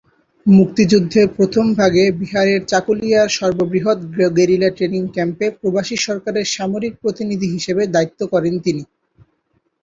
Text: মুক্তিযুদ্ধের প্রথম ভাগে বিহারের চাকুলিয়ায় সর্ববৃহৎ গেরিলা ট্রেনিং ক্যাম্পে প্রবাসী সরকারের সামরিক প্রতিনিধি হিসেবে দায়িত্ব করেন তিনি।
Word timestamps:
মুক্তিযুদ্ধের 0.45 1.27
প্রথম 1.37 1.65
ভাগে 1.75 2.03
বিহারের 2.19 2.61
চাকুলিয়ায় 2.65 3.33
সর্ববৃহৎ 3.37 3.99
গেরিলা 4.37 4.69
ট্রেনিং 4.71 5.03
ক্যাম্পে 5.07 5.47
প্রবাসী 5.59 5.95
সরকারের 5.99 6.45
সামরিক 6.47 6.93
প্রতিনিধি 7.01 7.47
হিসেবে 7.55 7.83
দায়িত্ব 7.87 8.21
করেন 8.33 8.53
তিনি। 8.59 8.83